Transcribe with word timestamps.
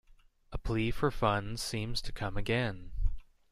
A 0.51 0.57
plea 0.57 0.89
for 0.89 1.11
funds 1.11 1.61
seems 1.61 2.01
to 2.01 2.11
come 2.11 2.35
again. 2.35 2.91